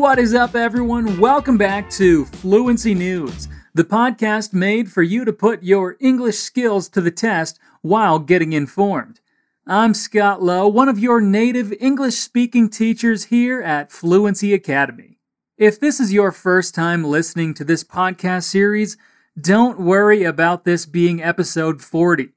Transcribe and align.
What 0.00 0.18
is 0.18 0.32
up, 0.32 0.54
everyone? 0.54 1.20
Welcome 1.20 1.58
back 1.58 1.90
to 1.90 2.24
Fluency 2.24 2.94
News, 2.94 3.48
the 3.74 3.84
podcast 3.84 4.54
made 4.54 4.90
for 4.90 5.02
you 5.02 5.26
to 5.26 5.32
put 5.32 5.62
your 5.62 5.98
English 6.00 6.38
skills 6.38 6.88
to 6.88 7.02
the 7.02 7.10
test 7.10 7.58
while 7.82 8.18
getting 8.18 8.54
informed. 8.54 9.20
I'm 9.66 9.92
Scott 9.92 10.42
Lowe, 10.42 10.66
one 10.68 10.88
of 10.88 10.98
your 10.98 11.20
native 11.20 11.74
English 11.80 12.14
speaking 12.14 12.70
teachers 12.70 13.24
here 13.24 13.60
at 13.60 13.92
Fluency 13.92 14.54
Academy. 14.54 15.18
If 15.58 15.78
this 15.78 16.00
is 16.00 16.14
your 16.14 16.32
first 16.32 16.74
time 16.74 17.04
listening 17.04 17.52
to 17.54 17.64
this 17.64 17.84
podcast 17.84 18.44
series, 18.44 18.96
don't 19.38 19.78
worry 19.78 20.24
about 20.24 20.64
this 20.64 20.86
being 20.86 21.22
episode 21.22 21.82
40. 21.82 22.30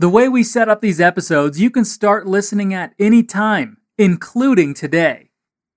The 0.00 0.08
way 0.08 0.28
we 0.28 0.42
set 0.42 0.68
up 0.68 0.80
these 0.80 1.00
episodes, 1.00 1.60
you 1.60 1.70
can 1.70 1.84
start 1.84 2.26
listening 2.26 2.74
at 2.74 2.92
any 2.98 3.22
time, 3.22 3.76
including 3.98 4.74
today. 4.74 5.30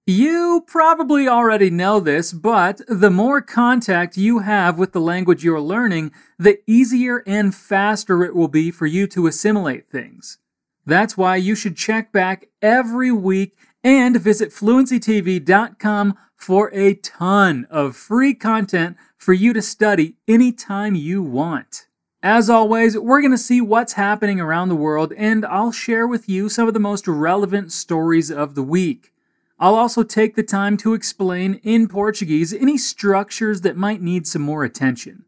You 0.10 0.64
probably 0.66 1.28
already 1.28 1.70
know 1.70 2.00
this, 2.00 2.32
but 2.32 2.80
the 2.88 3.10
more 3.10 3.42
contact 3.42 4.16
you 4.16 4.40
have 4.40 4.80
with 4.80 4.94
the 4.94 5.02
language 5.02 5.44
you're 5.44 5.60
learning, 5.60 6.14
the 6.40 6.60
easier 6.66 7.24
and 7.28 7.54
faster 7.54 8.24
it 8.24 8.34
will 8.34 8.48
be 8.48 8.72
for 8.72 8.86
you 8.86 9.06
to 9.08 9.28
assimilate 9.28 9.90
things. 9.90 10.38
That's 10.86 11.18
why 11.18 11.36
you 11.36 11.56
should 11.56 11.76
check 11.76 12.14
back 12.14 12.48
every 12.62 13.12
week 13.12 13.58
and 13.84 14.18
visit 14.18 14.52
fluencytv.com 14.52 16.18
for 16.38 16.74
a 16.74 16.94
ton 16.94 17.68
of 17.70 17.98
free 17.98 18.34
content 18.34 18.96
for 19.18 19.34
you 19.34 19.52
to 19.52 19.62
study 19.62 20.16
anytime 20.26 20.96
you 20.96 21.22
want. 21.22 21.88
As 22.24 22.50
always, 22.50 22.98
we're 22.98 23.20
going 23.20 23.32
to 23.32 23.38
see 23.38 23.60
what's 23.60 23.94
happening 23.94 24.40
around 24.40 24.70
the 24.70 24.76
world, 24.78 25.12
and 25.18 25.46
I'll 25.46 25.74
share 25.74 26.08
with 26.08 26.30
you 26.30 26.48
some 26.48 26.70
of 26.70 26.74
the 26.74 26.80
most 26.80 27.10
relevant 27.10 27.74
stories 27.74 28.32
of 28.32 28.56
the 28.56 28.64
week. 28.64 29.12
I'll 29.59 29.75
also 29.75 30.03
take 30.03 30.36
the 30.36 30.44
time 30.44 30.77
to 30.77 30.94
explain 30.94 31.55
in 31.63 31.88
Portuguese 31.88 32.53
any 32.53 32.77
structures 32.77 33.61
that 33.61 33.75
might 33.75 34.03
need 34.03 34.27
some 34.27 34.44
more 34.44 34.63
attention. 34.63 35.25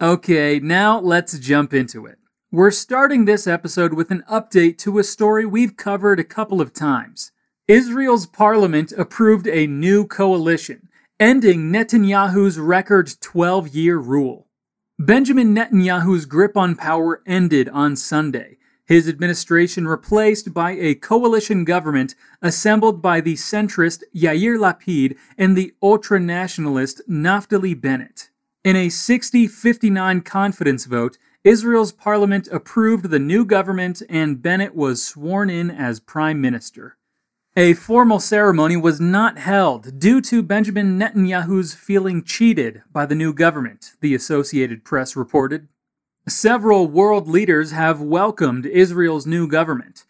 Okay, 0.00 0.60
now 0.60 1.00
let's 1.00 1.36
jump 1.38 1.74
into 1.74 2.06
it. 2.06 2.18
We're 2.52 2.70
starting 2.70 3.24
this 3.24 3.48
episode 3.48 3.92
with 3.92 4.12
an 4.12 4.22
update 4.30 4.78
to 4.78 4.98
a 4.98 5.04
story 5.04 5.44
we've 5.44 5.76
covered 5.76 6.20
a 6.20 6.24
couple 6.24 6.60
of 6.60 6.72
times. 6.72 7.32
Israel's 7.66 8.26
parliament 8.26 8.92
approved 8.92 9.48
a 9.48 9.66
new 9.66 10.06
coalition, 10.06 10.88
ending 11.18 11.72
Netanyahu's 11.72 12.56
record 12.56 13.10
12 13.20 13.68
year 13.74 13.98
rule. 13.98 14.46
Benjamin 14.96 15.52
Netanyahu's 15.52 16.24
grip 16.24 16.56
on 16.56 16.76
power 16.76 17.20
ended 17.26 17.68
on 17.70 17.96
Sunday, 17.96 18.58
his 18.86 19.08
administration 19.08 19.86
replaced 19.86 20.54
by 20.54 20.70
a 20.72 20.94
coalition 20.94 21.64
government 21.64 22.14
assembled 22.40 23.02
by 23.02 23.20
the 23.20 23.34
centrist 23.34 24.02
Yair 24.14 24.56
Lapid 24.56 25.16
and 25.36 25.56
the 25.56 25.74
ultra 25.82 26.20
nationalist 26.20 27.02
Naftali 27.08 27.78
Bennett. 27.78 28.30
In 28.64 28.76
a 28.76 28.88
60 28.88 29.46
59 29.46 30.20
confidence 30.22 30.86
vote, 30.86 31.18
Israel's 31.44 31.92
parliament 31.92 32.48
approved 32.50 33.10
the 33.10 33.18
new 33.18 33.44
government 33.44 34.02
and 34.08 34.42
Bennett 34.42 34.74
was 34.74 35.04
sworn 35.04 35.50
in 35.50 35.70
as 35.70 36.00
prime 36.00 36.40
minister. 36.40 36.96
A 37.58 37.74
formal 37.74 38.20
ceremony 38.20 38.76
was 38.76 39.00
not 39.00 39.38
held 39.38 39.98
due 39.98 40.20
to 40.22 40.42
Benjamin 40.42 40.98
Netanyahu's 40.98 41.72
feeling 41.74 42.22
cheated 42.22 42.82
by 42.92 43.06
the 43.06 43.14
new 43.14 43.32
government, 43.32 43.92
the 44.00 44.14
Associated 44.14 44.84
Press 44.84 45.16
reported. 45.16 45.68
Several 46.28 46.88
world 46.88 47.28
leaders 47.28 47.70
have 47.70 48.00
welcomed 48.00 48.66
Israel's 48.66 49.28
new 49.28 49.46
government. 49.46 50.04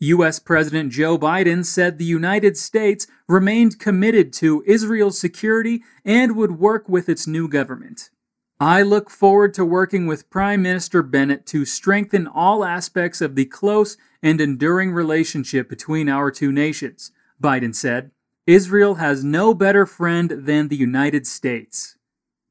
U.S. 0.00 0.40
President 0.40 0.90
Joe 0.90 1.16
Biden 1.16 1.64
said 1.64 1.96
the 1.96 2.04
United 2.04 2.56
States 2.56 3.06
remained 3.28 3.78
committed 3.78 4.32
to 4.32 4.64
Israel's 4.66 5.20
security 5.20 5.84
and 6.04 6.34
would 6.34 6.58
work 6.58 6.88
with 6.88 7.08
its 7.08 7.28
new 7.28 7.46
government. 7.46 8.10
I 8.58 8.82
look 8.82 9.10
forward 9.10 9.54
to 9.54 9.64
working 9.64 10.08
with 10.08 10.28
Prime 10.28 10.60
Minister 10.62 11.04
Bennett 11.04 11.46
to 11.46 11.64
strengthen 11.64 12.26
all 12.26 12.64
aspects 12.64 13.20
of 13.20 13.36
the 13.36 13.44
close 13.44 13.96
and 14.20 14.40
enduring 14.40 14.90
relationship 14.90 15.68
between 15.68 16.08
our 16.08 16.32
two 16.32 16.50
nations, 16.50 17.12
Biden 17.40 17.76
said. 17.76 18.10
Israel 18.44 18.96
has 18.96 19.22
no 19.22 19.54
better 19.54 19.86
friend 19.86 20.30
than 20.30 20.66
the 20.66 20.76
United 20.76 21.28
States. 21.28 21.96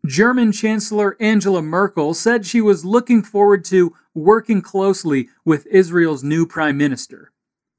German 0.09 0.51
Chancellor 0.51 1.15
Angela 1.19 1.61
Merkel 1.61 2.15
said 2.15 2.43
she 2.43 2.61
was 2.61 2.83
looking 2.83 3.21
forward 3.21 3.63
to 3.65 3.95
working 4.15 4.59
closely 4.59 5.29
with 5.45 5.67
Israel's 5.67 6.23
new 6.23 6.47
prime 6.47 6.77
minister. 6.79 7.31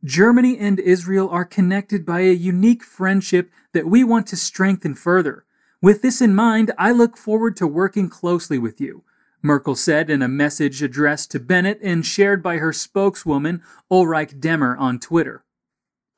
Germany 0.05 0.57
and 0.57 0.79
Israel 0.79 1.29
are 1.29 1.45
connected 1.45 2.07
by 2.07 2.21
a 2.21 2.33
unique 2.33 2.85
friendship 2.85 3.51
that 3.73 3.87
we 3.87 4.05
want 4.05 4.29
to 4.29 4.37
strengthen 4.37 4.95
further. 4.95 5.45
With 5.83 6.03
this 6.03 6.21
in 6.21 6.33
mind, 6.33 6.71
I 6.79 6.93
look 6.93 7.17
forward 7.17 7.57
to 7.57 7.67
working 7.67 8.09
closely 8.09 8.59
with 8.59 8.81
you, 8.81 9.03
Merkel 9.43 9.75
said 9.75 10.09
in 10.09 10.23
a 10.23 10.29
message 10.29 10.85
addressed 10.85 11.33
to 11.33 11.41
Bennett 11.41 11.81
and 11.83 12.07
shared 12.07 12.45
by 12.45 12.59
her 12.59 12.73
spokeswoman, 12.73 13.61
Ulrike 13.91 14.39
Demmer, 14.39 14.79
on 14.79 15.01
Twitter. 15.01 15.43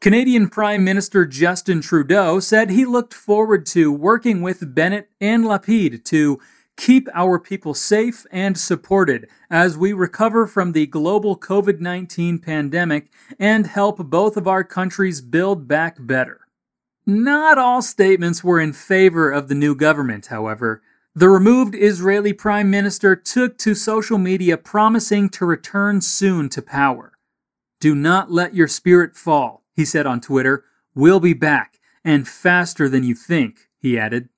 Canadian 0.03 0.49
Prime 0.49 0.83
Minister 0.83 1.25
Justin 1.25 1.81
Trudeau 1.81 2.41
said 2.41 2.71
he 2.71 2.85
looked 2.85 3.15
forward 3.15 3.65
to 3.67 3.93
working 3.93 4.43
with 4.43 4.75
Bennett 4.75 5.09
and 5.21 5.45
Lapid 5.45 6.03
to 6.07 6.41
keep 6.77 7.09
our 7.15 7.39
people 7.39 7.73
safe 7.73 8.27
and 8.33 8.59
supported 8.59 9.29
as 9.49 9.79
we 9.79 9.93
recover 9.93 10.49
from 10.49 10.73
the 10.73 10.89
global 10.89 11.39
COVID 11.39 11.79
19 11.79 12.41
pandemic 12.41 13.13
and 13.39 13.69
help 13.69 13.99
both 14.11 14.37
of 14.37 14.49
our 14.49 14.65
countries 14.65 15.21
build 15.21 15.69
back 15.69 15.99
better. 16.01 16.49
Not 17.07 17.57
all 17.57 17.81
statements 17.81 18.43
were 18.43 18.59
in 18.59 18.73
favor 18.73 19.31
of 19.31 19.47
the 19.47 19.55
new 19.55 19.77
government, 19.77 20.27
however. 20.27 20.83
The 21.15 21.29
removed 21.29 21.77
Israeli 21.77 22.33
prime 22.33 22.69
minister 22.69 23.15
took 23.15 23.57
to 23.59 23.77
social 23.77 24.19
media 24.19 24.57
promising 24.57 25.29
to 25.29 25.47
return 25.47 26.01
soon 26.01 26.49
to 26.49 26.61
power. 26.61 27.13
Do 27.79 27.95
not 27.95 28.33
let 28.33 28.57
your 28.57 28.69
spirit 28.69 29.17
fall, 29.17 29.62
he 29.77 29.85
said 29.85 30.07
on 30.07 30.21
Twitter. 30.21 30.65
We'll 30.95 31.21
be 31.21 31.35
back, 31.35 31.81
and 32.05 32.27
faster 32.27 32.89
than 32.89 33.05
you 33.05 33.15
think, 33.15 33.69
he 33.81 33.99
added. 33.99 34.29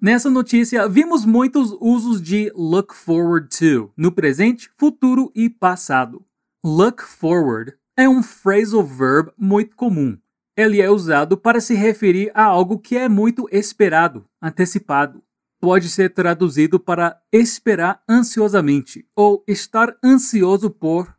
Nessa 0.00 0.28
notícia, 0.28 0.86
vimos 0.86 1.24
muitos 1.24 1.74
usos 1.80 2.20
de 2.20 2.52
look 2.54 2.94
forward 2.94 3.48
to 3.58 3.90
no 3.96 4.12
presente, 4.12 4.70
futuro 4.76 5.32
e 5.34 5.48
passado. 5.48 6.22
Look 6.62 7.02
forward 7.02 7.74
é 7.96 8.08
um 8.08 8.22
phrasal 8.22 8.84
verb 8.84 9.30
muito 9.38 9.74
comum. 9.76 10.18
Ele 10.56 10.80
é 10.80 10.90
usado 10.90 11.36
para 11.36 11.60
se 11.60 11.74
referir 11.74 12.30
a 12.34 12.44
algo 12.44 12.78
que 12.78 12.96
é 12.96 13.08
muito 13.08 13.48
esperado, 13.50 14.24
antecipado. 14.42 15.22
Pode 15.60 15.88
ser 15.88 16.10
traduzido 16.10 16.78
para 16.78 17.18
esperar 17.32 18.02
ansiosamente 18.08 19.06
ou 19.16 19.42
estar 19.48 19.96
ansioso 20.04 20.68
por. 20.68 21.13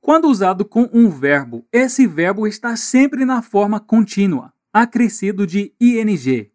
Quando 0.00 0.28
usado 0.28 0.64
com 0.64 0.88
um 0.94 1.10
verbo, 1.10 1.66
esse 1.70 2.06
verbo 2.06 2.46
está 2.46 2.74
sempre 2.74 3.26
na 3.26 3.42
forma 3.42 3.78
contínua, 3.78 4.52
acrescido 4.72 5.46
de 5.46 5.74
ing. 5.78 6.50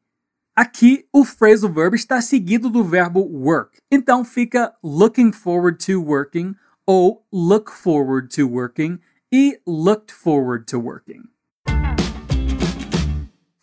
Aqui, 0.56 1.06
o 1.14 1.24
phrasal 1.24 1.72
verb 1.72 1.96
está 1.96 2.20
seguido 2.22 2.72
do 2.72 2.84
verbo 2.84 3.20
work, 3.22 3.78
então 3.92 4.26
fica 4.26 4.74
looking 4.84 5.32
forward 5.32 5.78
to 5.86 6.02
working 6.02 6.56
ou 6.88 7.24
look 7.32 7.72
forward 7.72 8.30
to 8.36 8.48
working 8.48 9.00
e 9.32 9.60
looked 9.68 10.12
forward 10.12 10.66
to 10.66 10.80
working. 10.80 11.30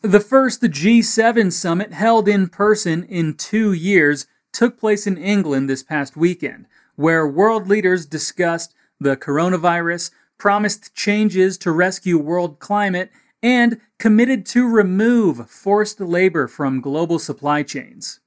The 0.00 0.21
first 0.21 0.62
G7 0.62 1.50
summit 1.50 1.92
held 1.92 2.28
in 2.28 2.48
person 2.48 3.04
in 3.09 3.34
two 3.34 3.72
years 3.72 4.26
took 4.53 4.78
place 4.78 5.09
in 5.09 5.16
England 5.16 5.69
this 5.69 5.82
past 5.82 6.16
weekend, 6.16 6.66
where 6.94 7.26
world 7.26 7.66
leaders 7.66 8.06
discussed 8.06 8.75
the 9.03 9.17
coronavirus, 9.17 10.10
promised 10.39 10.95
changes 10.95 11.59
to 11.59 11.71
rescue 11.71 12.19
world 12.19 12.59
climate, 12.59 13.10
and 13.43 13.81
committed 13.99 14.47
to 14.47 14.69
remove 14.69 15.51
forced 15.51 16.01
labor 16.01 16.49
from 16.49 16.81
global 16.81 17.19
supply 17.19 17.63
chains. 17.63 18.21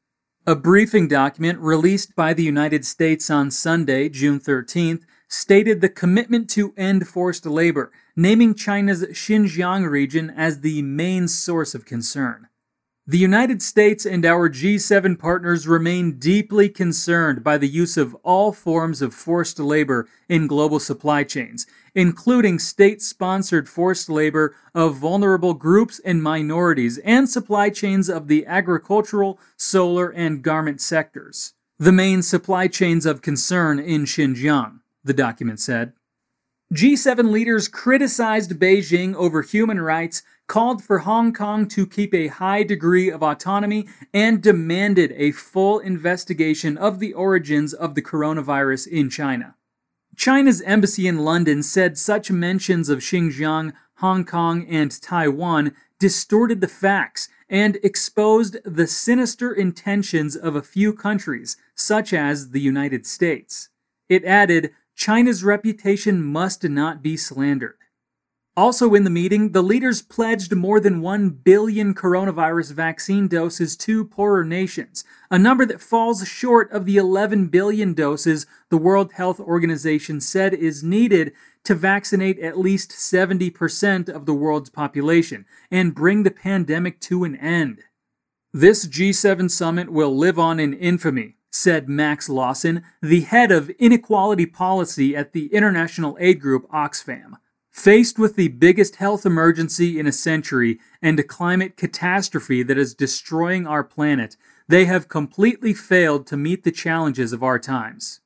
A 0.48 0.56
briefing 0.56 1.08
document 1.08 1.60
released 1.60 2.16
by 2.16 2.34
the 2.34 2.44
United 2.44 2.86
States 2.86 3.30
on 3.30 3.50
Sunday, 3.50 4.10
June 4.10 4.40
13th, 4.40 5.04
stated 5.28 5.82
the 5.82 5.90
commitment 5.90 6.50
to 6.52 6.74
end 6.78 7.08
forced 7.08 7.46
labor, 7.46 7.92
naming 8.16 8.54
China's 8.54 9.04
Xinjiang 9.04 9.90
region 9.90 10.30
as 10.30 10.62
the 10.62 10.82
main 10.84 11.28
source 11.28 11.74
of 11.74 11.86
concern. 11.86 12.48
The 13.08 13.20
United 13.20 13.62
States 13.62 14.04
and 14.04 14.26
our 14.26 14.50
G7 14.50 15.20
partners 15.20 15.68
remain 15.68 16.14
deeply 16.14 16.70
concerned 16.70 17.44
by 17.44 17.60
the 17.60 17.68
use 17.68 17.98
of 17.98 18.16
all 18.24 18.52
forms 18.52 19.00
of 19.00 19.14
forced 19.14 19.60
labor 19.60 20.08
in 20.28 20.48
global 20.48 20.80
supply 20.80 21.24
chains, 21.24 21.68
including 21.94 22.58
state 22.58 23.04
sponsored 23.04 23.70
forced 23.70 24.10
labor 24.10 24.56
of 24.74 24.96
vulnerable 24.96 25.54
groups 25.54 26.02
and 26.04 26.24
minorities 26.24 26.98
and 27.06 27.30
supply 27.30 27.70
chains 27.70 28.10
of 28.10 28.28
the 28.28 28.44
agricultural, 28.48 29.40
solar, 29.56 30.10
and 30.10 30.42
garment 30.42 30.82
sectors. 30.82 31.54
The 31.78 31.92
main 31.92 32.24
supply 32.24 32.68
chains 32.68 33.06
of 33.06 33.22
concern 33.22 33.78
in 33.78 34.06
Xinjiang 34.06 34.80
the 35.04 35.14
document 35.14 35.60
said. 35.60 35.94
G7 36.74 37.30
leaders 37.30 37.68
criticized 37.68 38.60
Beijing 38.60 39.14
over 39.14 39.44
human 39.44 39.80
rights, 39.80 40.24
called 40.48 40.84
for 40.84 41.00
Hong 41.00 41.32
Kong 41.32 41.68
to 41.70 41.86
keep 41.86 42.14
a 42.14 42.28
high 42.28 42.64
degree 42.64 43.10
of 43.10 43.22
autonomy, 43.22 43.88
and 44.14 44.42
demanded 44.42 45.14
a 45.16 45.32
full 45.32 45.80
investigation 45.80 46.76
of 46.76 47.00
the 47.00 47.14
origins 47.14 47.74
of 47.74 47.94
the 47.94 48.02
coronavirus 48.02 48.88
in 48.88 49.12
China. 49.12 49.56
China's 50.16 50.62
embassy 50.62 51.08
in 51.08 51.20
London 51.20 51.62
said 51.62 52.00
such 52.00 52.32
mentions 52.32 52.90
of 52.90 53.00
Xinjiang, 53.00 53.74
Hong 53.98 54.26
Kong, 54.26 54.66
and 54.68 55.00
Taiwan 55.02 55.72
distorted 56.00 56.62
the 56.62 56.68
facts 56.68 57.30
and 57.48 57.78
exposed 57.84 58.58
the 58.66 58.88
sinister 58.88 59.54
intentions 59.54 60.36
of 60.36 60.56
a 60.56 60.64
few 60.64 60.94
countries, 60.94 61.58
such 61.76 62.12
as 62.12 62.50
the 62.50 62.60
United 62.60 63.06
States. 63.06 63.70
It 64.10 64.26
added, 64.26 64.72
China's 64.96 65.44
reputation 65.44 66.24
must 66.24 66.64
not 66.64 67.04
be 67.04 67.18
slandered. 67.18 67.78
Also 68.58 68.94
in 68.94 69.04
the 69.04 69.10
meeting, 69.10 69.52
the 69.52 69.62
leaders 69.62 70.02
pledged 70.02 70.56
more 70.56 70.80
than 70.80 71.02
1 71.02 71.30
billion 71.30 71.94
coronavirus 71.94 72.72
vaccine 72.72 73.28
doses 73.28 73.76
to 73.76 74.06
poorer 74.06 74.46
nations, 74.46 75.04
a 75.30 75.38
number 75.38 75.66
that 75.66 75.82
falls 75.82 76.26
short 76.26 76.72
of 76.72 76.86
the 76.86 76.96
11 76.96 77.48
billion 77.48 77.94
doses 77.94 78.46
the 78.70 78.78
World 78.78 79.12
Health 79.12 79.42
Organization 79.42 80.22
said 80.22 80.54
is 80.54 80.82
needed 80.82 81.34
to 81.66 81.76
vaccinate 81.76 82.40
at 82.40 82.58
least 82.58 82.92
70% 82.92 84.08
of 84.08 84.26
the 84.26 84.34
world's 84.34 84.70
population 84.70 85.46
and 85.70 85.94
bring 85.94 86.24
the 86.24 86.32
pandemic 86.32 87.02
to 87.02 87.26
an 87.26 87.36
end. 87.36 87.82
This 88.54 88.88
G7 88.88 89.52
summit 89.52 89.92
will 89.92 90.16
live 90.16 90.40
on 90.40 90.62
in 90.62 90.74
infamy, 90.74 91.35
said 91.56 91.88
Max 91.88 92.28
Lawson, 92.28 92.84
the 93.02 93.22
head 93.22 93.52
of 93.52 93.70
inequality 93.72 94.46
policy 94.46 95.16
at 95.16 95.32
the 95.32 95.48
international 95.54 96.18
aid 96.20 96.42
group 96.42 96.70
Oxfam. 96.70 97.38
Faced 97.72 98.20
with 98.20 98.36
the 98.36 98.50
biggest 98.50 98.98
health 98.98 99.26
emergency 99.26 100.00
in 100.00 100.08
a 100.08 100.12
century 100.12 100.80
and 101.02 101.20
a 101.20 101.24
climate 101.24 101.78
catastrophe 101.78 102.64
that 102.64 102.78
is 102.78 102.94
destroying 102.94 103.66
our 103.66 103.84
planet, 103.84 104.38
they 104.68 104.86
have 104.86 105.08
completely 105.08 105.74
failed 105.74 106.28
to 106.28 106.38
meet 106.38 106.64
the 106.64 106.72
challenges 106.72 107.34
of 107.34 107.44
our 107.44 107.60
times. 107.60 108.22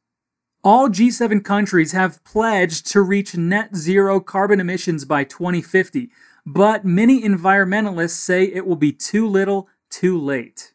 All 0.63 0.89
G7 0.89 1.43
countries 1.43 1.93
have 1.93 2.23
pledged 2.23 2.85
to 2.91 3.01
reach 3.01 3.37
net 3.37 3.75
zero 3.75 4.19
carbon 4.19 4.59
emissions 4.59 5.05
by 5.05 5.23
2050, 5.23 6.09
but 6.45 6.83
many 6.83 7.21
environmentalists 7.21 8.17
say 8.17 8.43
it 8.43 8.65
will 8.65 8.75
be 8.75 8.91
too 8.91 9.27
little, 9.27 9.69
too 9.89 10.17
late. 10.19 10.73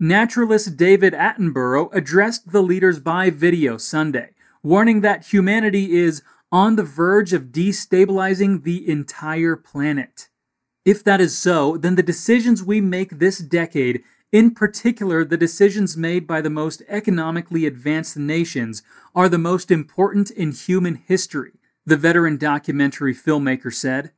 Naturalist 0.00 0.76
David 0.76 1.12
Attenborough 1.12 1.88
addressed 1.94 2.50
the 2.50 2.62
leaders 2.62 2.98
by 2.98 3.30
video 3.30 3.76
Sunday, 3.76 4.30
warning 4.60 5.02
that 5.02 5.26
humanity 5.26 5.92
is 5.92 6.20
on 6.50 6.74
the 6.74 6.82
verge 6.82 7.32
of 7.32 7.52
destabilizing 7.52 8.64
the 8.64 8.88
entire 8.88 9.54
planet. 9.54 10.28
If 10.84 11.04
that 11.04 11.20
is 11.20 11.38
so, 11.38 11.76
then 11.76 11.94
the 11.94 12.02
decisions 12.02 12.60
we 12.60 12.80
make 12.80 13.20
this 13.20 13.38
decade, 13.38 14.02
in 14.32 14.52
particular 14.52 15.24
the 15.24 15.36
decisions 15.36 15.96
made 15.96 16.26
by 16.26 16.40
the 16.40 16.50
most 16.50 16.82
economically 16.88 17.64
advanced 17.64 18.16
nations, 18.16 18.82
are 19.14 19.28
the 19.28 19.38
most 19.38 19.70
important 19.70 20.28
in 20.32 20.50
human 20.50 20.96
history, 21.06 21.52
the 21.86 21.96
veteran 21.96 22.36
documentary 22.36 23.14
filmmaker 23.14 23.72
said. 23.72 24.10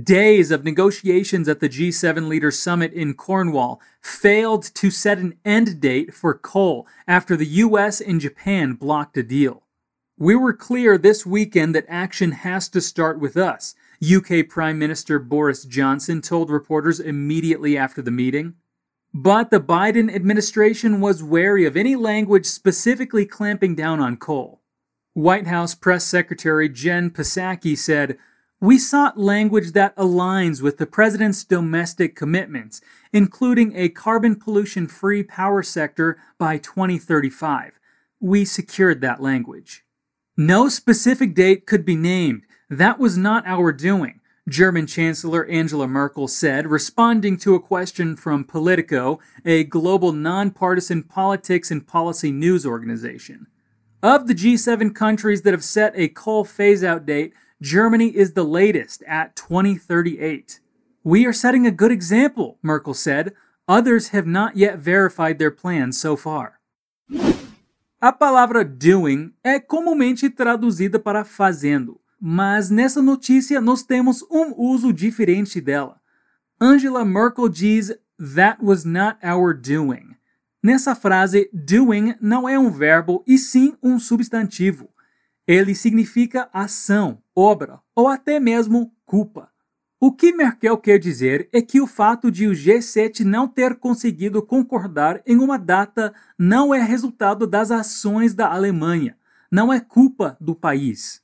Days 0.00 0.50
of 0.50 0.64
negotiations 0.64 1.48
at 1.48 1.60
the 1.60 1.68
G7 1.68 2.26
Leaders 2.26 2.58
Summit 2.58 2.94
in 2.94 3.12
Cornwall 3.12 3.78
failed 4.00 4.62
to 4.76 4.90
set 4.90 5.18
an 5.18 5.34
end 5.44 5.82
date 5.82 6.14
for 6.14 6.32
coal 6.32 6.86
after 7.06 7.36
the 7.36 7.46
US 7.46 8.00
and 8.00 8.18
Japan 8.18 8.72
blocked 8.72 9.18
a 9.18 9.22
deal. 9.22 9.64
We 10.16 10.34
were 10.34 10.54
clear 10.54 10.96
this 10.96 11.26
weekend 11.26 11.74
that 11.74 11.84
action 11.88 12.32
has 12.32 12.70
to 12.70 12.80
start 12.80 13.20
with 13.20 13.36
us, 13.36 13.74
UK 14.02 14.48
Prime 14.48 14.78
Minister 14.78 15.18
Boris 15.18 15.66
Johnson 15.66 16.22
told 16.22 16.48
reporters 16.48 16.98
immediately 16.98 17.76
after 17.76 18.00
the 18.00 18.10
meeting. 18.10 18.54
But 19.12 19.50
the 19.50 19.60
Biden 19.60 20.10
administration 20.10 21.02
was 21.02 21.22
wary 21.22 21.66
of 21.66 21.76
any 21.76 21.96
language 21.96 22.46
specifically 22.46 23.26
clamping 23.26 23.74
down 23.74 24.00
on 24.00 24.16
coal. 24.16 24.62
White 25.12 25.48
House 25.48 25.74
Press 25.74 26.04
Secretary 26.04 26.70
Jen 26.70 27.10
Psaki 27.10 27.76
said, 27.76 28.16
We 28.62 28.78
sought 28.78 29.18
language 29.18 29.72
that 29.72 29.96
aligns 29.96 30.62
with 30.62 30.78
the 30.78 30.86
president's 30.86 31.42
domestic 31.42 32.14
commitments, 32.14 32.80
including 33.12 33.72
a 33.74 33.88
carbon 33.88 34.36
pollution 34.36 34.86
free 34.86 35.24
power 35.24 35.64
sector 35.64 36.16
by 36.38 36.58
2035. 36.58 37.80
We 38.20 38.44
secured 38.44 39.00
that 39.00 39.20
language. 39.20 39.84
No 40.36 40.68
specific 40.68 41.34
date 41.34 41.66
could 41.66 41.84
be 41.84 41.96
named. 41.96 42.42
That 42.70 43.00
was 43.00 43.18
not 43.18 43.44
our 43.48 43.72
doing, 43.72 44.20
German 44.48 44.86
Chancellor 44.86 45.44
Angela 45.46 45.88
Merkel 45.88 46.28
said, 46.28 46.68
responding 46.68 47.38
to 47.38 47.56
a 47.56 47.60
question 47.60 48.14
from 48.14 48.44
Politico, 48.44 49.18
a 49.44 49.64
global 49.64 50.12
nonpartisan 50.12 51.02
politics 51.02 51.72
and 51.72 51.84
policy 51.84 52.30
news 52.30 52.64
organization. 52.64 53.48
Of 54.04 54.28
the 54.28 54.34
G7 54.36 54.94
countries 54.94 55.42
that 55.42 55.52
have 55.52 55.64
set 55.64 55.94
a 55.96 56.06
coal 56.06 56.44
phase 56.44 56.84
out 56.84 57.06
date, 57.06 57.32
Germany 57.62 58.08
is 58.08 58.32
the 58.32 58.42
latest 58.42 59.04
at 59.06 59.36
2038. 59.36 60.58
We 61.04 61.24
are 61.24 61.32
setting 61.32 61.64
a 61.64 61.70
good 61.70 61.92
example, 61.92 62.58
Merkel 62.60 62.92
said. 62.92 63.34
Others 63.68 64.08
have 64.08 64.26
not 64.26 64.56
yet 64.56 64.78
verified 64.78 65.38
their 65.38 65.52
plans 65.52 65.96
so 65.96 66.16
far. 66.16 66.58
A 68.00 68.12
palavra 68.12 68.64
doing 68.64 69.32
é 69.44 69.60
comumente 69.60 70.28
traduzida 70.28 70.98
para 70.98 71.24
fazendo, 71.24 72.00
mas 72.20 72.68
nessa 72.68 73.00
notícia 73.00 73.60
nós 73.60 73.84
temos 73.84 74.24
um 74.28 74.52
uso 74.56 74.92
diferente 74.92 75.60
dela. 75.60 76.00
Angela 76.60 77.04
Merkel 77.04 77.48
diz 77.48 77.94
That 78.18 78.58
was 78.60 78.84
not 78.84 79.18
our 79.24 79.54
doing. 79.54 80.16
Nessa 80.60 80.96
frase, 80.96 81.48
doing 81.52 82.16
não 82.20 82.48
é 82.48 82.58
um 82.58 82.70
verbo 82.70 83.22
e 83.24 83.38
sim 83.38 83.76
um 83.80 84.00
substantivo. 84.00 84.90
Ele 85.46 85.76
significa 85.76 86.48
ação, 86.52 87.21
obra 87.34 87.80
ou 87.94 88.08
até 88.08 88.38
mesmo 88.38 88.92
culpa. 89.04 89.50
O 90.00 90.10
que 90.10 90.32
Merkel 90.32 90.76
quer 90.78 90.98
dizer 90.98 91.48
é 91.52 91.62
que 91.62 91.80
o 91.80 91.86
fato 91.86 92.30
de 92.30 92.48
o 92.48 92.50
G7 92.50 93.20
não 93.20 93.46
ter 93.46 93.76
conseguido 93.76 94.42
concordar 94.42 95.22
em 95.24 95.36
uma 95.36 95.56
data 95.56 96.12
não 96.36 96.74
é 96.74 96.82
resultado 96.82 97.46
das 97.46 97.70
ações 97.70 98.34
da 98.34 98.52
Alemanha, 98.52 99.16
não 99.50 99.72
é 99.72 99.78
culpa 99.78 100.36
do 100.40 100.56
país. 100.56 101.22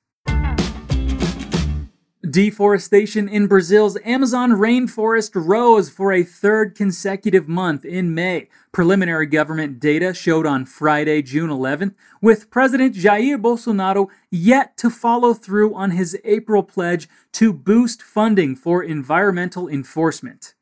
Deforestation 2.26 3.28
in 3.28 3.46
Brazil's 3.46 3.96
Amazon 4.04 4.50
rainforest 4.50 5.30
rose 5.36 5.88
for 5.88 6.12
a 6.12 6.24
third 6.24 6.74
consecutive 6.74 7.46
month 7.46 7.84
in 7.84 8.12
May, 8.12 8.48
preliminary 8.72 9.26
government 9.26 9.78
data 9.78 10.12
showed 10.12 10.44
on 10.44 10.66
Friday, 10.66 11.22
June 11.22 11.48
11th, 11.48 11.94
with 12.20 12.50
President 12.50 12.96
Jair 12.96 13.40
Bolsonaro 13.40 14.08
yet 14.32 14.76
to 14.78 14.90
follow 14.90 15.32
through 15.32 15.72
on 15.76 15.92
his 15.92 16.18
April 16.24 16.64
pledge 16.64 17.08
to 17.34 17.52
boost 17.52 18.02
funding 18.02 18.56
for 18.56 18.82
environmental 18.82 19.68
enforcement. 19.68 20.54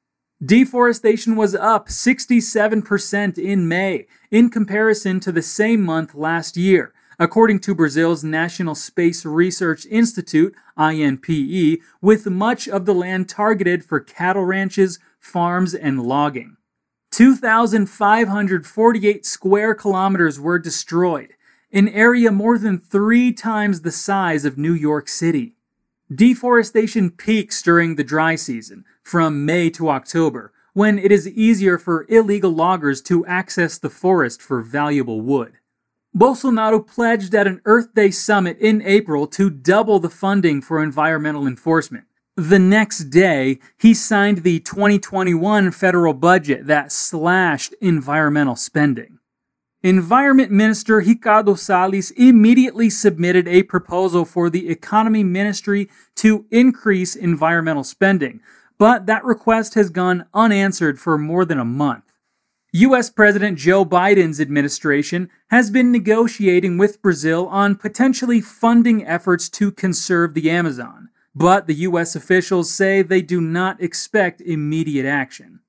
Deforestation 0.45 1.37
was 1.37 1.55
up 1.55 1.89
67% 1.89 3.39
in 3.39 3.67
May 3.67 4.07
in 4.31 4.51
comparison 4.51 5.21
to 5.21 5.33
the 5.33 5.41
same 5.41 5.81
month 5.81 6.15
last 6.15 6.59
year, 6.59 6.93
according 7.19 7.59
to 7.61 7.75
Brazil's 7.75 8.23
National 8.23 8.75
Space 8.75 9.25
Research 9.25 9.87
Institute, 9.87 10.55
INPE, 10.77 11.81
with 12.01 12.27
much 12.27 12.69
of 12.69 12.85
the 12.85 12.95
land 12.95 13.27
targeted 13.29 13.85
for 13.85 14.01
cattle 14.01 14.45
ranches, 14.45 14.99
farms, 15.19 15.75
and 15.75 16.03
logging. 16.03 16.57
2,548 17.13 19.25
square 19.25 19.75
kilometers 19.75 20.39
were 20.39 20.59
destroyed, 20.59 21.33
an 21.73 21.89
area 21.89 22.31
more 22.31 22.59
than 22.59 22.79
three 22.79 23.33
times 23.33 23.81
the 23.81 23.91
size 23.91 24.45
of 24.45 24.59
New 24.59 24.75
York 24.75 25.09
City. 25.09 25.55
Deforestation 26.15 27.11
peaks 27.11 27.63
during 27.63 27.97
the 27.97 28.05
dry 28.05 28.37
season, 28.37 28.85
from 29.03 29.47
May 29.47 29.71
to 29.71 29.89
October, 29.89 30.53
when 30.73 30.99
it 30.99 31.11
is 31.11 31.27
easier 31.27 31.79
for 31.79 32.05
illegal 32.09 32.51
loggers 32.51 33.01
to 33.01 33.25
access 33.25 33.79
the 33.79 33.89
forest 33.89 34.43
for 34.43 34.61
valuable 34.61 35.23
wood. 35.23 35.55
Bolsonaro 36.17 36.87
pledged 36.87 37.35
at 37.35 37.47
an 37.47 37.61
Earth 37.67 37.95
Day 37.95 38.11
summit 38.11 38.57
in 38.59 38.81
April 38.81 39.27
to 39.27 39.51
double 39.51 40.01
the 40.01 40.09
funding 40.09 40.63
for 40.63 40.83
environmental 40.83 41.47
enforcement. 41.47 42.05
The 42.37 42.59
next 42.59 43.11
day, 43.11 43.59
he 43.77 43.93
signed 43.93 44.39
the 44.39 44.61
2021 44.61 45.71
federal 45.73 46.15
budget 46.15 46.67
that 46.69 46.91
slashed 46.91 47.75
environmental 47.83 48.57
spending. 48.57 49.19
Environment 49.83 50.51
Minister 50.51 50.97
Ricardo 50.97 51.55
Salles 51.55 52.11
immediately 52.13 52.89
submitted 52.89 53.47
a 53.47 53.65
proposal 53.65 54.25
for 54.25 54.49
the 54.49 54.71
Economy 54.71 55.23
Ministry 55.23 55.91
to 56.17 56.47
increase 56.51 57.15
environmental 57.15 57.85
spending, 57.85 58.41
but 58.79 59.05
that 59.05 59.23
request 59.23 59.75
has 59.75 59.91
gone 59.91 60.25
unanswered 60.33 60.99
for 60.99 61.19
more 61.19 61.45
than 61.45 61.59
a 61.59 61.65
month. 61.65 62.06
US 62.73 63.11
President 63.11 63.57
Joe 63.57 63.85
Biden's 63.85 64.41
administration 64.41 65.31
has 65.51 65.71
been 65.71 65.93
negotiating 65.93 66.79
with 66.79 67.01
Brazil 67.01 67.47
on 67.47 67.77
potentially 67.77 68.41
funding 68.41 69.07
efforts 69.07 69.49
to 69.51 69.71
conserve 69.71 70.35
the 70.35 70.51
Amazon, 70.51 71.09
but 71.35 71.67
the 71.67 71.75
US 71.75 72.17
officials 72.17 72.71
say 72.71 73.03
they 73.03 73.23
do 73.23 73.41
not 73.41 73.81
expect 73.81 74.41
immediate 74.41 75.07
action. 75.07 75.61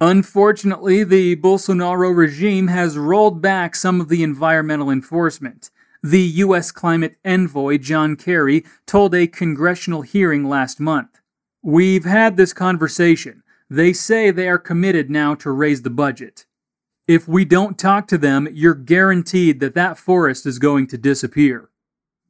Unfortunately, 0.00 1.04
the 1.04 1.36
Bolsonaro 1.36 2.14
regime 2.14 2.66
has 2.66 2.98
rolled 2.98 3.40
back 3.40 3.76
some 3.76 4.00
of 4.00 4.08
the 4.08 4.24
environmental 4.24 4.90
enforcement. 4.90 5.70
The 6.02 6.20
U.S. 6.20 6.72
climate 6.72 7.16
envoy, 7.24 7.78
John 7.78 8.16
Kerry, 8.16 8.64
told 8.84 9.14
a 9.14 9.28
congressional 9.28 10.02
hearing 10.02 10.48
last 10.48 10.80
month 10.80 11.20
We've 11.62 12.04
had 12.04 12.36
this 12.36 12.52
conversation. 12.52 13.41
They 13.72 13.94
say 13.94 14.30
they 14.30 14.50
are 14.50 14.58
committed 14.58 15.08
now 15.10 15.34
to 15.36 15.50
raise 15.50 15.80
the 15.80 15.88
budget. 15.88 16.44
If 17.08 17.26
we 17.26 17.46
don't 17.46 17.78
talk 17.78 18.06
to 18.08 18.18
them, 18.18 18.46
you're 18.52 18.74
guaranteed 18.74 19.60
that 19.60 19.74
that 19.74 19.96
forest 19.96 20.44
is 20.44 20.58
going 20.58 20.88
to 20.88 20.98
disappear. 20.98 21.70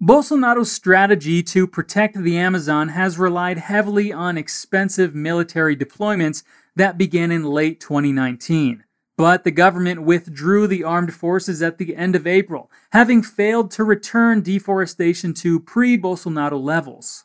Bolsonaro's 0.01 0.71
strategy 0.71 1.43
to 1.43 1.67
protect 1.67 2.17
the 2.17 2.39
Amazon 2.39 2.91
has 2.91 3.19
relied 3.19 3.59
heavily 3.59 4.13
on 4.13 4.39
expensive 4.39 5.17
military 5.17 5.77
deployments 5.77 6.45
that 6.77 6.97
began 6.97 7.33
in 7.33 7.43
late 7.43 7.81
2019. 7.81 8.85
But 9.17 9.43
the 9.43 9.51
government 9.51 10.05
withdrew 10.05 10.69
the 10.69 10.85
armed 10.85 11.13
forces 11.13 11.61
at 11.61 11.79
the 11.79 11.97
end 11.97 12.15
of 12.15 12.25
April, 12.25 12.71
having 12.93 13.21
failed 13.21 13.73
to 13.73 13.83
return 13.83 14.43
deforestation 14.43 15.35
to 15.35 15.59
pre 15.59 15.99
Bolsonaro 15.99 16.63
levels. 16.63 17.25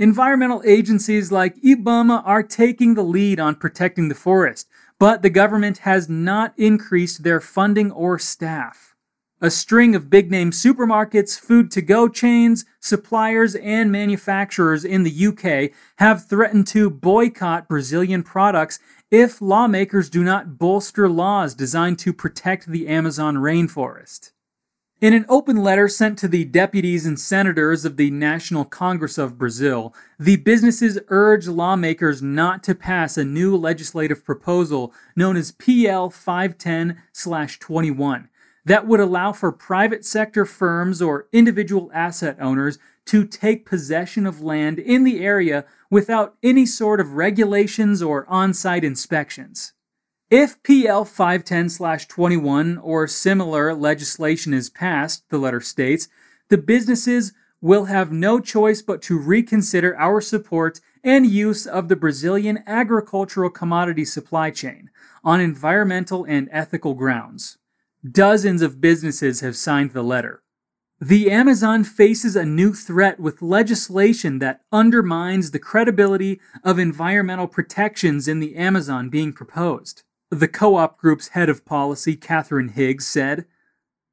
Environmental 0.00 0.62
agencies 0.64 1.32
like 1.32 1.60
IBAMA 1.60 2.22
are 2.24 2.44
taking 2.44 2.94
the 2.94 3.02
lead 3.02 3.40
on 3.40 3.56
protecting 3.56 4.08
the 4.08 4.14
forest, 4.14 4.68
but 5.00 5.22
the 5.22 5.30
government 5.30 5.78
has 5.78 6.08
not 6.08 6.54
increased 6.56 7.24
their 7.24 7.40
funding 7.40 7.90
or 7.90 8.16
staff. 8.16 8.94
A 9.40 9.50
string 9.50 9.96
of 9.96 10.08
big 10.08 10.30
name 10.30 10.52
supermarkets, 10.52 11.36
food 11.38 11.72
to 11.72 11.82
go 11.82 12.06
chains, 12.06 12.64
suppliers, 12.78 13.56
and 13.56 13.90
manufacturers 13.90 14.84
in 14.84 15.02
the 15.02 15.26
UK 15.26 15.76
have 15.96 16.28
threatened 16.28 16.68
to 16.68 16.90
boycott 16.90 17.66
Brazilian 17.66 18.22
products 18.22 18.78
if 19.10 19.42
lawmakers 19.42 20.08
do 20.08 20.22
not 20.22 20.58
bolster 20.58 21.08
laws 21.08 21.56
designed 21.56 21.98
to 21.98 22.12
protect 22.12 22.66
the 22.66 22.86
Amazon 22.86 23.34
rainforest. 23.34 24.30
In 25.00 25.14
an 25.14 25.26
open 25.28 25.58
letter 25.58 25.86
sent 25.86 26.18
to 26.18 26.26
the 26.26 26.44
deputies 26.44 27.06
and 27.06 27.20
senators 27.20 27.84
of 27.84 27.96
the 27.96 28.10
National 28.10 28.64
Congress 28.64 29.16
of 29.16 29.38
Brazil, 29.38 29.94
the 30.18 30.34
businesses 30.38 30.98
urge 31.06 31.46
lawmakers 31.46 32.20
not 32.20 32.64
to 32.64 32.74
pass 32.74 33.16
a 33.16 33.24
new 33.24 33.56
legislative 33.56 34.24
proposal 34.24 34.92
known 35.14 35.36
as 35.36 35.52
PL 35.52 36.10
510 36.10 37.00
21 37.60 38.28
that 38.64 38.88
would 38.88 38.98
allow 38.98 39.32
for 39.32 39.52
private 39.52 40.04
sector 40.04 40.44
firms 40.44 41.00
or 41.00 41.28
individual 41.32 41.92
asset 41.94 42.36
owners 42.40 42.80
to 43.04 43.24
take 43.24 43.64
possession 43.64 44.26
of 44.26 44.42
land 44.42 44.80
in 44.80 45.04
the 45.04 45.20
area 45.20 45.64
without 45.90 46.34
any 46.42 46.66
sort 46.66 46.98
of 46.98 47.12
regulations 47.12 48.02
or 48.02 48.26
on 48.28 48.52
site 48.52 48.82
inspections. 48.82 49.74
If 50.30 50.62
PL 50.62 51.06
510 51.06 52.06
21 52.06 52.76
or 52.76 53.06
similar 53.06 53.72
legislation 53.72 54.52
is 54.52 54.68
passed, 54.68 55.26
the 55.30 55.38
letter 55.38 55.62
states, 55.62 56.08
the 56.50 56.58
businesses 56.58 57.32
will 57.62 57.86
have 57.86 58.12
no 58.12 58.38
choice 58.38 58.82
but 58.82 59.00
to 59.02 59.18
reconsider 59.18 59.96
our 59.96 60.20
support 60.20 60.80
and 61.02 61.26
use 61.26 61.66
of 61.66 61.88
the 61.88 61.96
Brazilian 61.96 62.62
agricultural 62.66 63.48
commodity 63.48 64.04
supply 64.04 64.50
chain 64.50 64.90
on 65.24 65.40
environmental 65.40 66.24
and 66.24 66.50
ethical 66.52 66.92
grounds. 66.92 67.56
Dozens 68.08 68.60
of 68.60 68.82
businesses 68.82 69.40
have 69.40 69.56
signed 69.56 69.92
the 69.92 70.02
letter. 70.02 70.42
The 71.00 71.30
Amazon 71.30 71.84
faces 71.84 72.36
a 72.36 72.44
new 72.44 72.74
threat 72.74 73.18
with 73.18 73.40
legislation 73.40 74.40
that 74.40 74.60
undermines 74.72 75.52
the 75.52 75.58
credibility 75.58 76.38
of 76.62 76.78
environmental 76.78 77.48
protections 77.48 78.28
in 78.28 78.40
the 78.40 78.56
Amazon 78.56 79.08
being 79.08 79.32
proposed. 79.32 80.02
The 80.30 80.48
co 80.48 80.76
op 80.76 80.98
group's 80.98 81.28
head 81.28 81.48
of 81.48 81.64
policy, 81.64 82.14
Catherine 82.14 82.68
Higgs, 82.68 83.06
said, 83.06 83.46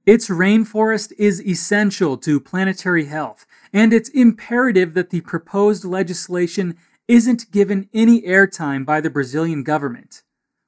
Its 0.05 0.29
rainforest 0.29 1.12
is 1.17 1.41
essential 1.41 2.15
to 2.19 2.39
planetary 2.39 3.05
health, 3.05 3.45
and 3.74 3.91
it's 3.91 4.07
imperative 4.10 4.93
that 4.93 5.10
the 5.10 5.22
proposed 5.22 5.84
legislation 5.84 6.77
isn't 7.10 7.51
given 7.51 7.89
any 7.93 8.22
airtime 8.22 8.86
by 8.86 9.01
the 9.01 9.10
Brazilian 9.10 9.62
government. 9.62 10.24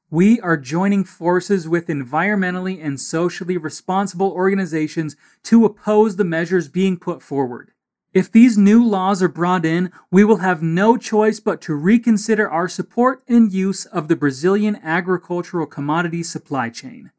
We 0.09 0.39
are 0.41 0.57
joining 0.57 1.05
forces 1.05 1.67
with 1.67 1.87
environmentally 1.87 2.83
and 2.83 2.99
socially 2.99 3.57
responsible 3.57 4.31
organizations 4.31 5.15
to 5.43 5.63
oppose 5.63 6.17
the 6.17 6.25
measures 6.25 6.67
being 6.67 6.97
put 6.97 7.21
forward. 7.21 7.71
If 8.17 8.31
these 8.31 8.57
new 8.57 8.83
laws 8.83 9.21
are 9.21 9.31
brought 9.31 9.63
in, 9.63 9.91
we 10.11 10.23
will 10.23 10.37
have 10.37 10.63
no 10.63 10.97
choice 10.97 11.39
but 11.39 11.61
to 11.67 11.75
reconsider 11.75 12.49
our 12.49 12.67
support 12.67 13.21
and 13.29 13.53
use 13.53 13.85
of 13.85 14.07
the 14.07 14.15
Brazilian 14.15 14.79
agricultural 14.81 15.67
commodity 15.67 16.23
supply 16.23 16.71
chain. 16.71 17.11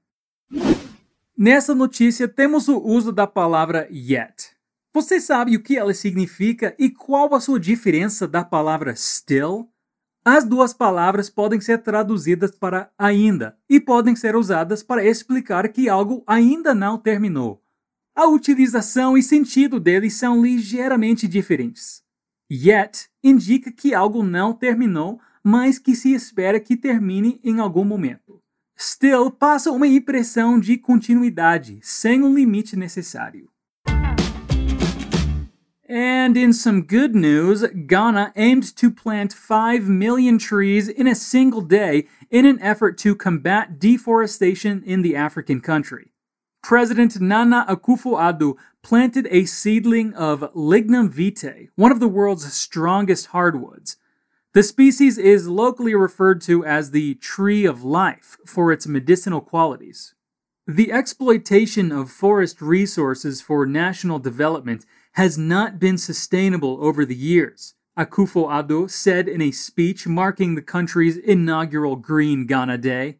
Nessa 1.36 1.72
notícia 1.72 2.26
temos 2.26 2.66
o 2.66 2.82
uso 2.84 3.12
da 3.12 3.28
palavra 3.28 3.86
yet. 3.92 4.56
Você 4.92 5.20
sabe 5.20 5.54
o 5.54 5.62
que 5.62 5.78
ela 5.78 5.94
significa 5.94 6.74
e 6.76 6.90
qual 6.90 7.32
a 7.32 7.38
sua 7.38 7.60
diferença 7.60 8.26
da 8.26 8.42
palavra 8.42 8.92
still? 8.96 9.68
As 10.24 10.44
duas 10.44 10.74
palavras 10.74 11.30
podem 11.30 11.60
ser 11.60 11.78
traduzidas 11.78 12.50
para 12.50 12.90
ainda 12.98 13.56
e 13.70 13.78
podem 13.78 14.16
ser 14.16 14.34
usadas 14.34 14.82
para 14.82 15.06
explicar 15.06 15.68
que 15.68 15.88
algo 15.88 16.24
ainda 16.26 16.74
não 16.74 16.98
terminou. 16.98 17.62
A 18.18 18.26
utilização 18.26 19.16
e 19.16 19.22
sentido 19.22 19.78
deles 19.78 20.14
são 20.14 20.42
ligeiramente 20.42 21.28
diferentes. 21.28 22.02
Yet 22.50 23.08
indica 23.22 23.70
que 23.70 23.94
algo 23.94 24.24
não 24.24 24.52
terminou, 24.52 25.20
mas 25.40 25.78
que 25.78 25.94
se 25.94 26.12
espera 26.12 26.58
que 26.58 26.76
termine 26.76 27.38
em 27.44 27.60
algum 27.60 27.84
momento. 27.84 28.42
Still 28.76 29.30
passa 29.30 29.70
uma 29.70 29.86
impressão 29.86 30.58
de 30.58 30.76
continuidade, 30.76 31.78
sem 31.80 32.24
um 32.24 32.34
limite 32.34 32.76
necessário. 32.76 33.48
And 35.88 36.36
in 36.36 36.52
some 36.52 36.82
good 36.82 37.16
news, 37.16 37.62
Ghana 37.86 38.32
aimed 38.34 38.74
to 38.80 38.90
plant 38.90 39.32
5 39.32 39.88
million 39.88 40.38
trees 40.38 40.88
in 40.88 41.06
a 41.06 41.14
single 41.14 41.62
day 41.62 42.08
in 42.32 42.46
an 42.46 42.58
effort 42.60 43.00
to 43.04 43.14
combat 43.14 43.78
deforestation 43.78 44.82
in 44.84 45.02
the 45.02 45.14
African 45.14 45.60
country. 45.60 46.10
President 46.62 47.20
Nana 47.20 47.64
Akufo-Addo 47.68 48.56
planted 48.82 49.26
a 49.30 49.44
seedling 49.44 50.12
of 50.14 50.40
Lignum 50.54 51.08
vitae, 51.10 51.68
one 51.76 51.92
of 51.92 52.00
the 52.00 52.08
world's 52.08 52.52
strongest 52.52 53.26
hardwoods. 53.28 53.96
The 54.54 54.62
species 54.62 55.18
is 55.18 55.48
locally 55.48 55.94
referred 55.94 56.40
to 56.42 56.64
as 56.64 56.90
the 56.90 57.14
tree 57.16 57.64
of 57.64 57.84
life 57.84 58.36
for 58.46 58.72
its 58.72 58.86
medicinal 58.86 59.40
qualities. 59.40 60.14
The 60.66 60.92
exploitation 60.92 61.92
of 61.92 62.10
forest 62.10 62.60
resources 62.60 63.40
for 63.40 63.64
national 63.64 64.18
development 64.18 64.84
has 65.12 65.38
not 65.38 65.78
been 65.78 65.96
sustainable 65.96 66.78
over 66.80 67.04
the 67.04 67.14
years, 67.14 67.74
Akufo-Addo 67.98 68.90
said 68.90 69.28
in 69.28 69.40
a 69.40 69.50
speech 69.50 70.06
marking 70.06 70.54
the 70.54 70.62
country's 70.62 71.16
inaugural 71.16 71.96
Green 71.96 72.46
Ghana 72.46 72.78
Day. 72.78 73.18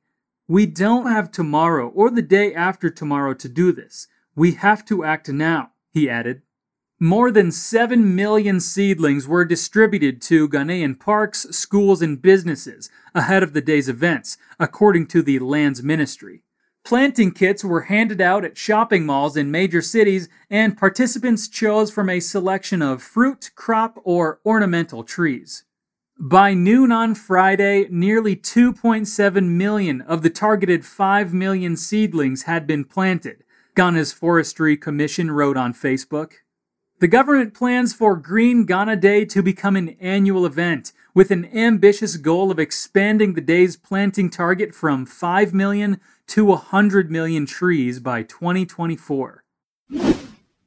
We 0.50 0.64
don't 0.64 1.12
have 1.12 1.30
tomorrow 1.30 1.90
or 1.90 2.10
the 2.10 2.22
day 2.22 2.54
after 2.54 2.88
tomorrow 2.88 3.34
to 3.34 3.48
do 3.50 3.70
this. 3.70 4.08
We 4.34 4.52
have 4.52 4.82
to 4.86 5.04
act 5.04 5.28
now, 5.28 5.72
he 5.92 6.08
added. 6.08 6.40
More 6.98 7.30
than 7.30 7.52
7 7.52 8.16
million 8.16 8.58
seedlings 8.58 9.28
were 9.28 9.44
distributed 9.44 10.22
to 10.22 10.48
Ghanaian 10.48 10.98
parks, 10.98 11.42
schools, 11.50 12.00
and 12.00 12.22
businesses 12.22 12.88
ahead 13.14 13.42
of 13.42 13.52
the 13.52 13.60
day's 13.60 13.90
events, 13.90 14.38
according 14.58 15.08
to 15.08 15.20
the 15.20 15.38
Lands 15.38 15.82
Ministry. 15.82 16.44
Planting 16.82 17.32
kits 17.32 17.62
were 17.62 17.82
handed 17.82 18.22
out 18.22 18.42
at 18.42 18.56
shopping 18.56 19.04
malls 19.04 19.36
in 19.36 19.50
major 19.50 19.82
cities, 19.82 20.30
and 20.48 20.78
participants 20.78 21.46
chose 21.46 21.90
from 21.90 22.08
a 22.08 22.20
selection 22.20 22.80
of 22.80 23.02
fruit, 23.02 23.50
crop, 23.54 24.00
or 24.02 24.40
ornamental 24.46 25.04
trees. 25.04 25.64
By 26.20 26.52
noon 26.52 26.90
on 26.90 27.14
Friday, 27.14 27.86
nearly 27.90 28.34
2.7 28.34 29.50
million 29.50 30.00
of 30.00 30.22
the 30.22 30.30
targeted 30.30 30.84
5 30.84 31.32
million 31.32 31.76
seedlings 31.76 32.42
had 32.42 32.66
been 32.66 32.84
planted, 32.84 33.44
Ghana's 33.76 34.12
Forestry 34.12 34.76
Commission 34.76 35.30
wrote 35.30 35.56
on 35.56 35.72
Facebook. 35.72 36.32
The 36.98 37.06
government 37.06 37.54
plans 37.54 37.94
for 37.94 38.16
Green 38.16 38.64
Ghana 38.64 38.96
Day 38.96 39.26
to 39.26 39.44
become 39.44 39.76
an 39.76 39.90
annual 40.00 40.44
event, 40.44 40.92
with 41.14 41.30
an 41.30 41.44
ambitious 41.56 42.16
goal 42.16 42.50
of 42.50 42.58
expanding 42.58 43.34
the 43.34 43.40
day's 43.40 43.76
planting 43.76 44.28
target 44.28 44.74
from 44.74 45.06
5 45.06 45.54
million 45.54 46.00
to 46.26 46.44
100 46.44 47.12
million 47.12 47.46
trees 47.46 48.00
by 48.00 48.24
2024. 48.24 49.44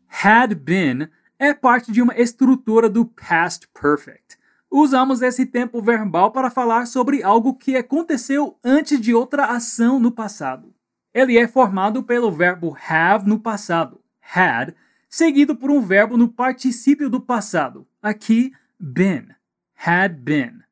Had 0.07 0.63
been 0.63 1.09
é 1.37 1.53
parte 1.53 1.91
de 1.91 2.01
uma 2.01 2.13
estrutura 2.13 2.87
do 2.89 3.03
past 3.03 3.67
perfect. 3.73 4.37
Usamos 4.73 5.21
esse 5.21 5.45
tempo 5.45 5.81
verbal 5.81 6.31
para 6.31 6.49
falar 6.49 6.85
sobre 6.87 7.21
algo 7.21 7.55
que 7.55 7.75
aconteceu 7.75 8.57
antes 8.63 9.01
de 9.01 9.13
outra 9.13 9.47
ação 9.47 9.99
no 9.99 10.13
passado. 10.13 10.73
Ele 11.13 11.37
é 11.37 11.45
formado 11.45 12.01
pelo 12.01 12.31
verbo 12.31 12.77
have 12.89 13.27
no 13.27 13.37
passado, 13.37 13.99
had, 14.21 14.73
seguido 15.09 15.57
por 15.57 15.69
um 15.69 15.81
verbo 15.81 16.15
no 16.15 16.29
particípio 16.29 17.09
do 17.09 17.19
passado, 17.19 17.85
aqui 18.01 18.53
been, 18.79 19.35
had 19.75 20.23
been. 20.23 20.63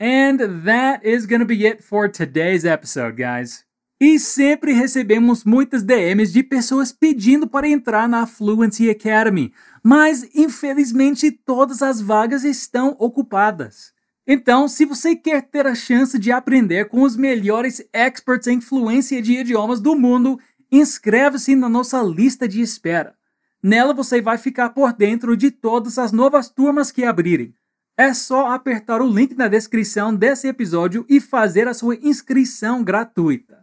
And 0.00 0.38
that 0.64 1.08
is 1.08 1.26
gonna 1.26 1.44
be 1.44 1.64
it 1.64 1.80
for 1.80 2.08
today's 2.08 2.64
episode, 2.64 3.14
guys. 3.16 3.64
E 4.04 4.18
sempre 4.18 4.72
recebemos 4.72 5.44
muitas 5.44 5.84
DMs 5.84 6.32
de 6.32 6.42
pessoas 6.42 6.90
pedindo 6.90 7.46
para 7.46 7.68
entrar 7.68 8.08
na 8.08 8.26
Fluency 8.26 8.90
Academy, 8.90 9.52
mas 9.80 10.28
infelizmente 10.34 11.30
todas 11.30 11.82
as 11.82 12.00
vagas 12.00 12.42
estão 12.42 12.96
ocupadas. 12.98 13.92
Então, 14.26 14.66
se 14.66 14.84
você 14.84 15.14
quer 15.14 15.42
ter 15.42 15.68
a 15.68 15.76
chance 15.76 16.18
de 16.18 16.32
aprender 16.32 16.88
com 16.88 17.02
os 17.02 17.14
melhores 17.16 17.80
experts 17.92 18.48
em 18.48 18.60
fluência 18.60 19.22
de 19.22 19.34
idiomas 19.34 19.80
do 19.80 19.94
mundo, 19.94 20.36
inscreve-se 20.68 21.54
na 21.54 21.68
nossa 21.68 22.02
lista 22.02 22.48
de 22.48 22.60
espera. 22.60 23.14
Nela 23.62 23.94
você 23.94 24.20
vai 24.20 24.36
ficar 24.36 24.70
por 24.70 24.92
dentro 24.92 25.36
de 25.36 25.52
todas 25.52 25.96
as 25.96 26.10
novas 26.10 26.50
turmas 26.50 26.90
que 26.90 27.04
abrirem. 27.04 27.54
É 27.96 28.12
só 28.12 28.48
apertar 28.48 29.00
o 29.00 29.06
link 29.06 29.36
na 29.36 29.46
descrição 29.46 30.12
desse 30.12 30.48
episódio 30.48 31.06
e 31.08 31.20
fazer 31.20 31.68
a 31.68 31.74
sua 31.74 31.94
inscrição 31.94 32.82
gratuita. 32.82 33.61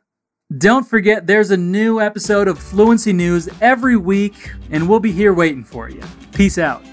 Don't 0.58 0.84
forget, 0.84 1.28
there's 1.28 1.52
a 1.52 1.58
new 1.58 2.02
episode 2.02 2.48
of 2.48 2.58
Fluency 2.58 3.14
News 3.14 3.48
every 3.62 3.96
week, 3.96 4.52
and 4.72 4.90
we'll 4.90 5.00
be 5.00 5.12
here 5.12 5.32
waiting 5.32 5.64
for 5.64 5.90
you. 5.90 6.02
Peace 6.34 6.58
out. 6.58 6.84